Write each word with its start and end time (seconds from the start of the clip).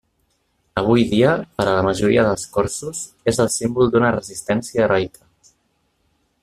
Avui 0.81 1.03
dia, 1.11 1.33
per 1.59 1.65
a 1.67 1.75
la 1.79 1.83
majoria 1.89 2.23
dels 2.29 2.47
corsos, 2.57 3.03
és 3.33 3.43
el 3.45 3.53
símbol 3.59 3.93
d'una 3.97 4.13
resistència 4.19 4.87
heroica. 4.87 5.33